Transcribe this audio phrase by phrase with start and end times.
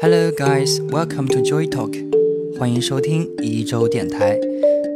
[0.00, 1.92] Hello guys, welcome to Joy Talk，
[2.56, 4.38] 欢迎收听一周电台，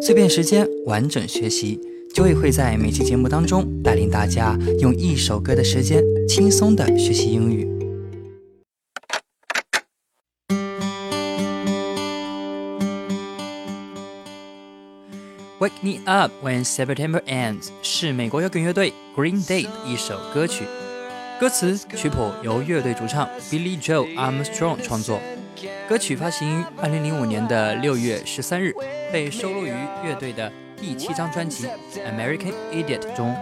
[0.00, 1.80] 碎片时间完整学习
[2.14, 7.68] ，Joy 会在每期节目当中带领大家用一首歌的时间轻松的学习英语。
[15.58, 20.62] Wake Me Up When September Ends 是美国摇滚乐队 Green Day 的一首歌曲。
[21.42, 25.18] 歌词曲谱由乐队主唱 Billy Joe Armstrong 创作，
[25.88, 28.72] 歌曲发行于2005年的6月13日，
[29.12, 29.74] 被收录于
[30.04, 31.66] 乐队的第七张专辑
[32.08, 33.34] 《American Idiot》中。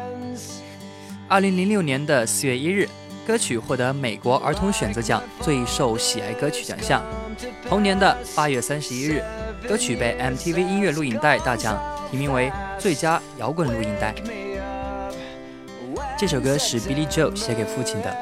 [1.28, 2.88] 2006年的4月1日，
[3.26, 7.04] 歌曲获得美国儿童选择奖最受喜爱歌曲奖项。
[7.68, 9.24] 同年的8月31日，
[9.68, 11.78] 歌曲被 MTV 音乐录影带大奖
[12.10, 14.14] 提名为最佳摇滚录影带。
[16.20, 18.14] 这首歌是 Billy Joe 写给父亲的。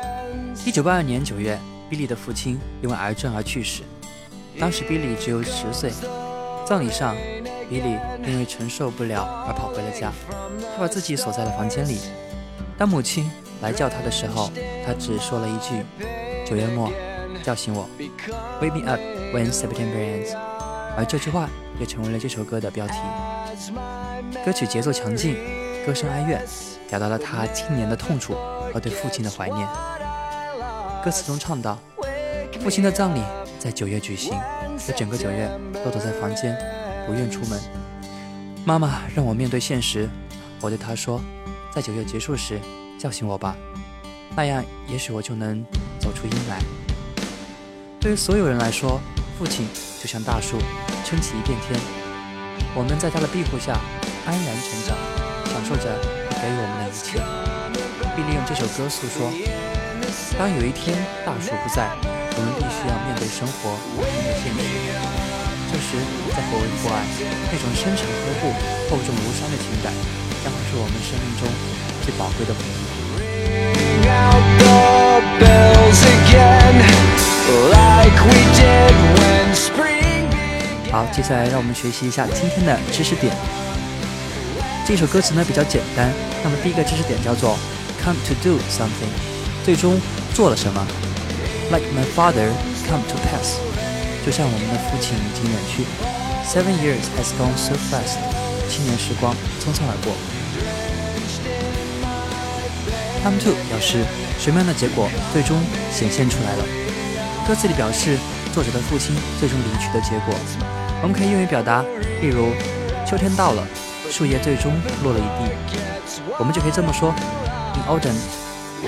[0.65, 1.59] 1982年9月
[1.91, 3.83] ，Billy 的父亲因为癌症而去世，
[4.57, 5.91] 当时 Billy 只有十岁。
[6.65, 7.17] 葬礼上
[7.69, 10.13] ，Billy 因为承受不了而跑回了家，
[10.77, 11.99] 他把自己锁在了房间里。
[12.79, 13.29] 当母亲
[13.63, 14.49] 来叫他的时候，
[14.87, 15.85] 他只说了一句
[16.49, 16.93] ：“九月末，
[17.43, 17.89] 叫醒我
[18.63, 19.01] ，Wake me up
[19.35, 20.37] when September ends。”
[20.97, 21.51] 而这句话
[21.81, 22.95] 也成为了这首歌的标题。
[24.47, 25.35] 歌曲节奏强劲，
[25.85, 26.47] 歌声哀怨。
[26.89, 28.35] 表达了他青年的痛楚
[28.73, 29.69] 和对父亲的怀念。
[31.05, 31.79] 歌词中唱道
[32.61, 33.23] ：“父亲的葬礼
[33.59, 34.35] 在九月举行，
[34.89, 35.49] 我整个九月
[35.85, 36.57] 都躲在房间，
[37.07, 37.61] 不愿出门。
[38.65, 40.09] 妈妈让我面对现实，
[40.61, 41.21] 我对她说，
[41.73, 42.59] 在九月结束时
[42.99, 43.55] 叫醒我吧，
[44.35, 45.65] 那样也许我就能
[46.01, 46.61] 走出阴霾。”
[48.01, 49.01] 对于所有人来说，
[49.39, 49.69] 父亲
[50.01, 50.59] 就像大树，
[51.05, 51.81] 撑起一片天，
[52.75, 53.79] 我们在他的庇护下
[54.27, 54.97] 安然成长，
[55.53, 56.28] 享受着。
[56.41, 57.19] 给予我们的一切，
[58.15, 59.27] 并利用这首歌诉说：
[60.39, 60.95] 当有一天
[61.27, 64.63] 大树不在，我们必须要面对生活面对现实。
[65.71, 65.99] 这时，
[66.31, 67.03] 再回味父爱？
[67.51, 68.55] 那种深沉呵护、
[68.89, 69.93] 厚重如山的情感，
[70.43, 71.45] 将会是我们生命中
[72.03, 72.87] 最宝贵的回忆。
[80.91, 83.35] 好，接下来让我们学习一下今天的知识点。
[84.89, 86.11] 这首歌词呢比较简单，
[86.43, 87.59] 那么第一个知识点叫做
[88.03, 89.13] come to do something，
[89.63, 90.01] 最终
[90.33, 90.81] 做了什么
[91.71, 92.49] ？Like my father
[92.89, 93.61] come to pass，
[94.25, 95.85] 就像我们的父亲已经远去。
[96.49, 98.17] Seven years has gone so fast，
[98.71, 100.17] 七年时光匆匆而过。
[103.23, 104.07] Come to 表示
[104.41, 105.61] 什么样的结果最终
[105.93, 106.65] 显现出来了？
[107.47, 108.17] 歌词里表示
[108.55, 110.35] 作者的父亲最终离去的结果，
[111.03, 111.85] 我们可以用于表达，
[112.23, 112.55] 例如
[113.07, 113.69] 秋天到了。
[114.12, 115.52] 树叶最终落了一地，
[116.38, 117.14] 我们就可以这么说：
[117.76, 118.18] In autumn,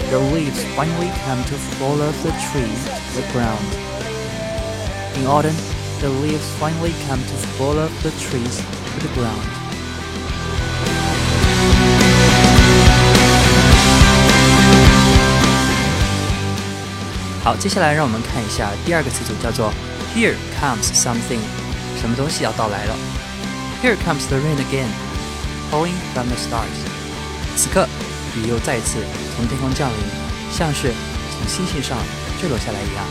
[0.09, 2.69] the leaves finally come to fall off the tree
[3.13, 3.65] to the ground.
[5.17, 5.55] In autumn,
[6.01, 9.45] the leaves finally come to fall off the trees to the ground.
[17.43, 19.71] 好，接下来让我们看一下第二个词组，叫做
[20.15, 21.39] Here comes something，
[22.01, 22.95] 什么东西要到来了
[23.82, 24.88] ？Here comes the rain again。
[25.70, 26.66] Falling from the stars，
[27.56, 27.86] 此刻
[28.36, 28.98] 雨又再次
[29.36, 29.96] 从天空降临，
[30.50, 30.92] 像是
[31.32, 31.96] 从星星上
[32.40, 33.04] 坠落下来一样。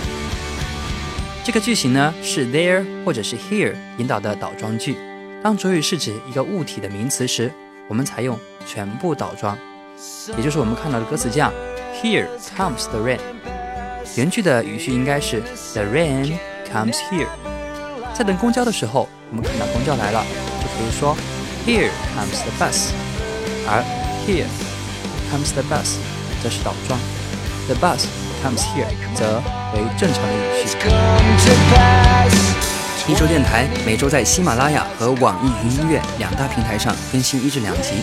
[1.43, 4.97] 这个句型呢是 there 或者是 here 引导的倒装句。
[5.41, 7.49] 当主语是指一个物体的名词时，
[7.87, 8.37] 我们采用
[8.67, 9.57] 全部倒装，
[10.37, 11.51] 也就是我们看到的歌词这样
[12.03, 13.19] ：Here comes the rain。
[14.17, 15.39] 原句的语序应该是
[15.73, 16.37] The rain
[16.69, 17.29] comes here。
[18.13, 20.25] 在等公交的时候，我们看到公交来了，
[20.79, 21.15] 就可以说。
[21.67, 22.91] Here comes the bus，
[23.67, 23.83] 而
[24.25, 24.47] Here
[25.29, 25.97] comes the bus
[26.41, 26.97] 则是倒装
[27.67, 28.05] ，The bus
[28.41, 29.43] comes here 则
[29.75, 30.77] 为正常的语序。
[33.11, 37.95] 一周电台每周在喜马拉雅和网易云音乐两大平台上更新一至两集。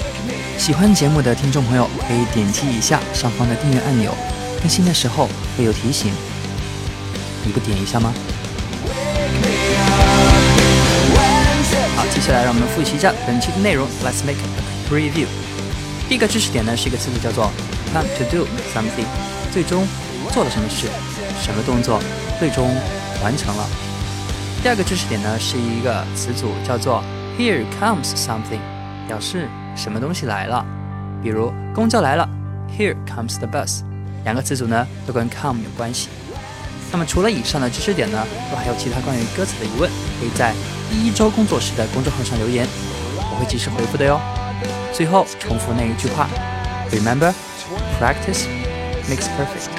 [0.59, 4.15] 喜欢节目的听众朋友可以点击一下上方的订阅按钮，
[4.61, 6.13] 更新的时候会有提醒。
[7.45, 8.13] 你不点一下吗？
[12.27, 13.87] 接下来，让我们复习一下本期的内容。
[14.03, 15.29] Let's make a preview。
[16.09, 17.53] 第一个知识点呢是一个词组，叫做
[17.93, 19.07] come to do something，
[19.53, 19.87] 最终
[20.33, 20.89] 做了什么事，
[21.41, 22.03] 什么动作
[22.41, 22.69] 最终
[23.23, 23.69] 完成了。
[24.61, 27.01] 第二个知识点呢是一个词组，叫做
[27.39, 28.59] here comes something，
[29.07, 29.47] 表示
[29.77, 30.67] 什么东西来了。
[31.23, 32.29] 比如公交来了
[32.77, 33.83] ，here comes the bus。
[34.25, 36.09] 两个词组呢都跟 come 有关系。
[36.93, 39.91] 那么除了以上的知识点呢，若还有其他关于歌词的疑问，
[40.21, 40.55] 可以在。
[40.89, 42.65] 第一周工作室的公众号上留言，
[43.19, 44.21] 我会及时回复的哟。
[44.93, 46.29] 最后重复那一句话
[46.93, 47.35] ：Remember,
[48.01, 48.45] practice
[49.11, 49.75] makes perfect。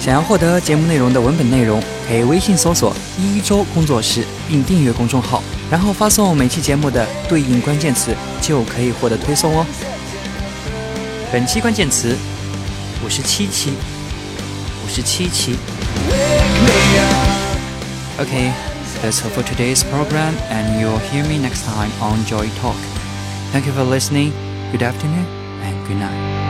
[0.00, 9.66] 想要获得节目内容的文本内容，可以微信搜索“一周工作室”并订阅公众号，然后发送每期节目的对应关键词，就可以获得推送哦。
[11.31, 12.15] 本期关键词：
[13.05, 13.71] 五十七期，
[14.85, 15.57] 五十七期。
[18.17, 18.51] Okay,
[19.03, 22.77] that's all for today's program, and you'll hear me next time on Joy Talk.
[23.51, 24.31] Thank you for listening.
[24.71, 25.25] Good afternoon
[25.63, 26.40] and good night.